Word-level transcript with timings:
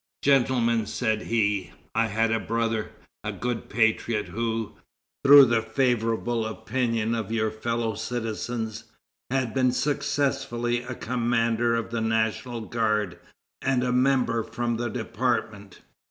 "Gentlemen," 0.23 0.87
said 0.87 1.21
he, 1.21 1.73
"I 1.93 2.07
had 2.07 2.31
a 2.31 2.39
brother, 2.39 2.89
a 3.23 3.31
good 3.31 3.69
patriot, 3.69 4.29
who, 4.29 4.71
through 5.23 5.45
the 5.45 5.61
favorable 5.61 6.43
opinion 6.47 7.13
of 7.13 7.31
your 7.31 7.51
fellow 7.51 7.93
citizens, 7.93 8.85
had 9.29 9.53
been 9.53 9.71
successively 9.71 10.81
a 10.81 10.95
commander 10.95 11.75
of 11.75 11.91
the 11.91 12.01
National 12.01 12.61
Guard 12.61 13.19
and 13.61 13.83
a 13.83 13.91
member 13.91 14.41
from 14.41 14.77
the 14.77 14.89
Department. 14.89 15.81